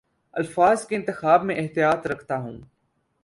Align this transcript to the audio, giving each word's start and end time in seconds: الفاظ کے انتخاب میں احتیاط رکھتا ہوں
الفاظ 0.33 0.85
کے 0.85 0.95
انتخاب 0.95 1.43
میں 1.45 1.55
احتیاط 1.55 2.07
رکھتا 2.07 2.37
ہوں 2.37 2.57